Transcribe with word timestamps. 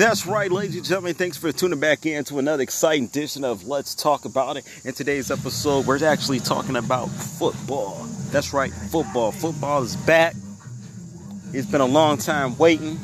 That's 0.00 0.26
right, 0.26 0.50
ladies 0.50 0.76
and 0.76 0.84
gentlemen. 0.86 1.12
Thanks 1.12 1.36
for 1.36 1.52
tuning 1.52 1.78
back 1.78 2.06
in 2.06 2.24
to 2.24 2.38
another 2.38 2.62
exciting 2.62 3.04
edition 3.04 3.44
of 3.44 3.68
Let's 3.68 3.94
Talk 3.94 4.24
About 4.24 4.56
It. 4.56 4.64
In 4.82 4.94
today's 4.94 5.30
episode, 5.30 5.84
we're 5.84 6.02
actually 6.02 6.40
talking 6.40 6.76
about 6.76 7.08
football. 7.10 8.06
That's 8.30 8.54
right, 8.54 8.72
football. 8.72 9.30
Football 9.30 9.82
is 9.82 9.96
back. 9.96 10.36
It's 11.52 11.66
been 11.66 11.82
a 11.82 11.86
long 11.86 12.16
time 12.16 12.56
waiting. 12.56 12.98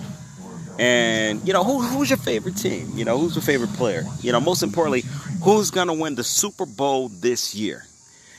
And, 0.78 1.46
you 1.46 1.52
know, 1.52 1.64
who, 1.64 1.82
who's 1.82 2.08
your 2.08 2.16
favorite 2.16 2.56
team? 2.56 2.90
You 2.94 3.04
know, 3.04 3.18
who's 3.18 3.34
your 3.34 3.42
favorite 3.42 3.74
player? 3.74 4.02
You 4.22 4.32
know, 4.32 4.40
most 4.40 4.62
importantly, 4.62 5.04
who's 5.44 5.70
going 5.70 5.88
to 5.88 5.92
win 5.92 6.14
the 6.14 6.24
Super 6.24 6.64
Bowl 6.64 7.10
this 7.10 7.54
year? 7.54 7.84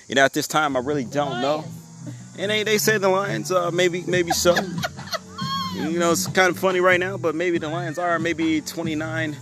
You 0.07 0.15
know, 0.15 0.25
at 0.25 0.33
this 0.33 0.47
time, 0.47 0.75
I 0.75 0.79
really 0.79 1.05
don't 1.05 1.41
know. 1.43 1.63
And 2.39 2.49
they, 2.49 2.63
they 2.63 2.79
say 2.79 2.97
the 2.97 3.09
Lions, 3.09 3.51
uh, 3.51 3.69
maybe, 3.69 4.03
maybe 4.07 4.31
so. 4.31 4.55
You 5.77 5.99
know, 5.99 6.11
it's 6.11 6.25
kind 6.27 6.49
of 6.49 6.57
funny 6.57 6.79
right 6.79 6.99
now, 6.99 7.17
but 7.17 7.35
maybe 7.35 7.59
the 7.59 7.69
Lions 7.69 7.99
are 7.99 8.17
maybe 8.17 8.61
29 8.61 9.37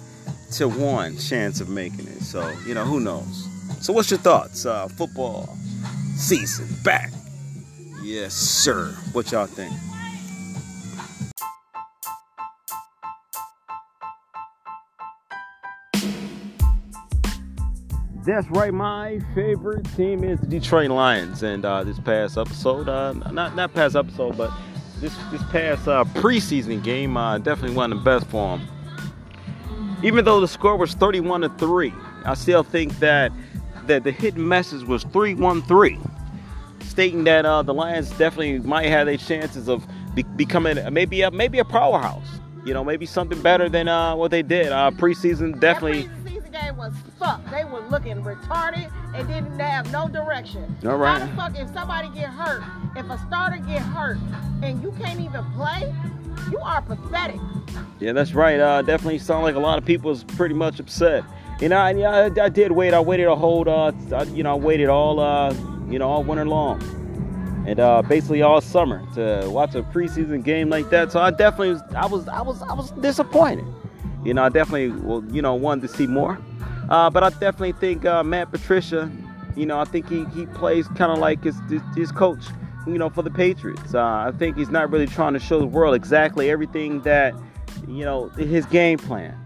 to 0.52 0.68
1 0.68 1.18
chance 1.18 1.62
of 1.62 1.70
making 1.70 2.08
it. 2.08 2.22
So, 2.22 2.50
you 2.68 2.74
know, 2.74 2.84
who 2.84 3.00
knows? 3.00 3.48
So, 3.80 3.94
what's 3.94 4.12
your 4.12 4.20
thoughts? 4.20 4.66
Uh, 4.66 4.88
football 4.90 5.58
season 6.16 6.68
back. 6.84 7.12
Yes, 8.04 8.34
sir. 8.34 8.94
What 9.14 9.32
y'all 9.32 9.48
think? 9.48 9.74
That's 18.26 18.50
right. 18.50 18.74
My 18.74 19.20
favorite 19.36 19.86
team 19.96 20.24
is 20.24 20.40
the 20.40 20.48
Detroit 20.48 20.90
Lions. 20.90 21.44
And 21.44 21.64
uh, 21.64 21.84
this 21.84 22.00
past 22.00 22.38
episode, 22.38 22.90
uh, 22.90 23.14
not 23.14 23.56
not 23.56 23.74
past 23.74 23.96
episode, 23.96 24.36
but 24.36 24.52
this 25.06 25.16
this 25.32 25.44
past 25.52 25.88
uh, 25.88 26.04
preseason 26.16 26.84
game, 26.84 27.16
uh, 27.16 27.38
definitely 27.38 27.82
of 27.82 27.90
the 27.92 27.96
best 27.98 28.26
for 28.28 28.58
them. 28.58 28.68
Even 30.04 30.26
though 30.26 30.40
the 30.40 30.48
score 30.48 30.76
was 30.78 30.94
31 30.96 31.42
to 31.42 31.50
three, 31.50 31.94
I 32.26 32.34
still 32.34 32.64
think 32.64 32.98
that 33.00 33.32
that 33.86 34.04
the 34.04 34.12
hidden 34.12 34.48
message 34.48 34.84
was 34.84 35.06
3-1-3, 35.06 36.00
stating 36.82 37.24
that 37.26 37.46
uh, 37.46 37.62
the 37.62 37.72
Lions 37.74 38.10
definitely 38.18 38.58
might 38.60 38.88
have 38.88 39.06
their 39.06 39.18
chances 39.18 39.70
of 39.70 39.86
be- 40.16 40.24
becoming 40.24 40.80
maybe 40.92 41.22
a, 41.22 41.30
maybe 41.30 41.60
a 41.60 41.66
powerhouse. 41.66 42.28
You 42.66 42.74
know, 42.74 42.84
maybe 42.84 43.06
something 43.06 43.40
better 43.44 43.70
than 43.70 43.88
uh, 43.88 44.16
what 44.16 44.32
they 44.32 44.42
did 44.42 44.72
uh, 44.72 44.90
preseason. 44.90 45.60
Definitely. 45.60 46.10
Game 46.62 46.78
was 46.78 46.94
fucked. 47.20 47.52
They 47.52 47.66
were 47.66 47.82
looking 47.90 48.24
retarded 48.24 48.90
and 49.14 49.28
didn't 49.28 49.60
have 49.60 49.92
no 49.92 50.08
direction. 50.08 50.74
All 50.86 50.96
right. 50.96 51.22
How 51.22 51.50
the 51.50 51.58
fuck 51.58 51.68
if 51.68 51.74
somebody 51.74 52.08
get 52.10 52.30
hurt, 52.30 52.64
if 52.96 53.10
a 53.10 53.18
starter 53.28 53.58
get 53.58 53.82
hurt, 53.82 54.18
and 54.64 54.82
you 54.82 54.94
can't 54.94 55.20
even 55.20 55.44
play, 55.52 55.94
you 56.50 56.58
are 56.60 56.82
pathetic. 56.82 57.42
Yeah, 58.00 58.14
that's 58.14 58.34
right. 58.34 58.58
Uh, 58.58 58.82
definitely 58.84 59.20
sound 59.20 59.44
like 59.44 59.56
a 59.56 59.60
lot 59.60 59.78
of 59.78 59.84
people 59.84 60.12
is 60.12 60.24
pretty 60.24 60.56
much 60.56 60.80
upset. 60.80 61.26
You 61.60 61.68
know, 61.70 61.78
and, 61.78 62.00
yeah, 62.00 62.30
I, 62.38 62.46
I 62.46 62.50
did 62.50 62.72
wait. 62.72 62.94
I 62.94 63.02
waited 63.02 63.28
a 63.28 63.36
whole, 63.36 63.68
uh, 63.68 63.92
I, 64.14 64.24
you 64.24 64.44
know, 64.44 64.54
I 64.54 64.58
waited 64.58 64.88
all, 64.88 65.20
uh, 65.20 65.54
you 65.90 66.00
know, 66.00 66.10
all 66.10 66.24
winter 66.24 66.46
long, 66.46 66.82
and 67.68 67.82
uh, 67.82 68.02
basically 68.02 68.44
all 68.44 68.62
summer 68.62 69.06
to 69.16 69.50
watch 69.50 69.76
a 69.76 69.84
preseason 69.84 70.42
game 70.42 70.70
like 70.70 70.90
that. 70.90 71.12
So 71.12 71.20
I 71.20 71.32
definitely, 71.32 71.74
was, 71.74 71.82
I 71.94 72.06
was, 72.06 72.28
I 72.30 72.42
was, 72.42 72.62
I 72.62 72.74
was 72.74 72.92
disappointed. 72.92 73.66
You 74.26 74.34
know, 74.34 74.44
I 74.44 74.50
definitely, 74.50 74.90
well, 74.90 75.24
you 75.32 75.42
know, 75.42 75.54
wanted 75.54 75.88
to 75.88 75.96
see 75.96 76.08
more. 76.08 76.40
Uh, 76.90 77.10
but 77.10 77.24
I 77.24 77.30
definitely 77.30 77.74
think 77.74 78.06
uh, 78.06 78.24
Matt 78.24 78.52
Patricia, 78.52 79.10
you 79.56 79.66
know, 79.66 79.80
I 79.80 79.86
think 79.86 80.10
he, 80.10 80.26
he 80.26 80.46
plays 80.48 80.88
kind 80.90 81.12
of 81.12 81.20
like 81.20 81.44
his, 81.44 81.56
his, 81.96 82.12
coach, 82.12 82.44
you 82.86 82.98
know, 82.98 83.10
for 83.10 83.22
the 83.22 83.32
Patriots. 83.32 83.94
Uh, 83.94 84.04
I 84.04 84.32
think 84.38 84.58
he's 84.58 84.70
not 84.70 84.92
really 84.92 85.08
trying 85.08 85.34
to 85.34 85.40
show 85.40 85.60
the 85.60 85.66
world 85.66 85.96
exactly 85.96 86.50
everything 86.50 87.02
that, 87.02 87.34
you 87.88 88.04
know, 88.04 88.30
his 88.30 88.66
game 88.66 88.98
plan. 88.98 89.40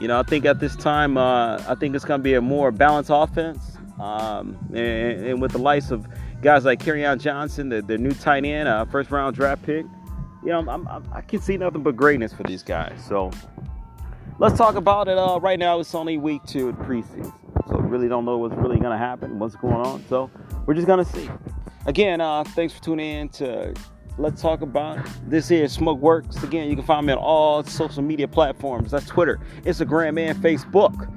You 0.00 0.08
know, 0.08 0.18
I 0.18 0.22
think 0.24 0.44
at 0.44 0.58
this 0.58 0.74
time, 0.74 1.16
uh, 1.16 1.62
I 1.68 1.74
think 1.74 1.94
it's 1.94 2.04
going 2.04 2.20
to 2.20 2.24
be 2.24 2.34
a 2.34 2.40
more 2.40 2.72
balanced 2.72 3.10
offense. 3.12 3.76
Um, 4.00 4.58
and, 4.70 5.26
and, 5.26 5.40
with 5.40 5.52
the 5.52 5.58
likes 5.58 5.92
of 5.92 6.06
guys 6.42 6.64
like 6.64 6.80
Kerryon 6.80 7.20
Johnson, 7.20 7.68
the, 7.68 7.80
the 7.80 7.96
new 7.96 8.10
tight 8.10 8.44
end, 8.44 8.68
uh, 8.68 8.84
first 8.86 9.12
round 9.12 9.36
draft 9.36 9.62
pick, 9.62 9.86
you 10.42 10.50
know, 10.50 10.58
I'm, 10.58 10.88
I'm, 10.88 11.08
I 11.12 11.20
can 11.20 11.40
see 11.40 11.56
nothing 11.56 11.84
but 11.84 11.96
greatness 11.96 12.32
for 12.32 12.42
these 12.42 12.64
guys. 12.64 13.00
So 13.06 13.30
let's 14.38 14.56
talk 14.58 14.74
about 14.74 15.08
it. 15.08 15.18
Uh, 15.18 15.38
right 15.40 15.58
now, 15.58 15.80
it's 15.80 15.94
only 15.94 16.16
week 16.16 16.42
two 16.46 16.70
of 16.70 16.76
preseason. 16.76 17.32
So 17.68 17.76
really 17.78 18.08
don't 18.08 18.24
know 18.24 18.38
what's 18.38 18.54
really 18.54 18.78
going 18.78 18.92
to 18.92 18.98
happen, 18.98 19.38
what's 19.38 19.56
going 19.56 19.74
on. 19.74 20.04
So 20.08 20.30
we're 20.66 20.74
just 20.74 20.86
going 20.86 21.04
to 21.04 21.10
see. 21.10 21.30
Again, 21.86 22.20
uh, 22.20 22.44
thanks 22.44 22.74
for 22.74 22.82
tuning 22.82 23.06
in 23.06 23.28
to 23.30 23.74
let's 24.16 24.40
talk 24.40 24.60
about 24.60 25.04
this 25.26 25.48
here 25.48 25.66
smoke 25.66 25.98
works 25.98 26.40
again 26.44 26.70
you 26.70 26.76
can 26.76 26.84
find 26.84 27.04
me 27.04 27.12
on 27.12 27.18
all 27.18 27.64
social 27.64 28.00
media 28.00 28.28
platforms 28.28 28.92
that's 28.92 29.06
twitter 29.06 29.40
instagram 29.62 30.16
and 30.20 30.40
facebook 30.40 31.12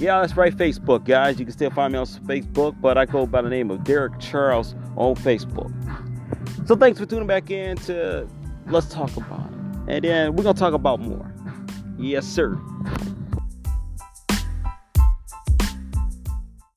yeah 0.00 0.20
that's 0.20 0.36
right 0.36 0.56
facebook 0.56 1.04
guys 1.04 1.38
you 1.38 1.44
can 1.44 1.52
still 1.52 1.70
find 1.70 1.92
me 1.92 1.98
on 2.00 2.04
facebook 2.04 2.74
but 2.80 2.98
i 2.98 3.06
go 3.06 3.24
by 3.24 3.40
the 3.40 3.48
name 3.48 3.70
of 3.70 3.84
derek 3.84 4.18
charles 4.18 4.74
on 4.96 5.14
facebook 5.14 5.70
so 6.66 6.74
thanks 6.74 6.98
for 6.98 7.06
tuning 7.06 7.28
back 7.28 7.52
in 7.52 7.76
to 7.76 8.28
let's 8.66 8.88
talk 8.88 9.16
about 9.16 9.48
it 9.48 9.54
and 9.86 10.04
then 10.04 10.34
we're 10.34 10.42
gonna 10.42 10.58
talk 10.58 10.74
about 10.74 10.98
more 10.98 11.29
yes 12.00 12.26
sir 12.26 12.58